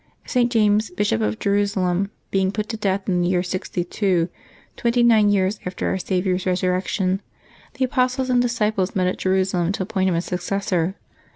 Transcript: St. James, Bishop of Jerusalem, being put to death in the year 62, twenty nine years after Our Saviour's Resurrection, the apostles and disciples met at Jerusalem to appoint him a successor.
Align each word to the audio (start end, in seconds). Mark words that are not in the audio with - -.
St. 0.25 0.51
James, 0.51 0.89
Bishop 0.89 1.21
of 1.21 1.37
Jerusalem, 1.37 2.09
being 2.31 2.51
put 2.51 2.67
to 2.69 2.75
death 2.77 3.07
in 3.07 3.21
the 3.21 3.27
year 3.27 3.43
62, 3.43 4.29
twenty 4.75 5.03
nine 5.03 5.29
years 5.29 5.59
after 5.63 5.89
Our 5.89 5.99
Saviour's 5.99 6.47
Resurrection, 6.47 7.21
the 7.75 7.85
apostles 7.85 8.31
and 8.31 8.41
disciples 8.41 8.95
met 8.95 9.05
at 9.05 9.19
Jerusalem 9.19 9.71
to 9.73 9.83
appoint 9.83 10.09
him 10.09 10.15
a 10.15 10.21
successor. 10.23 10.95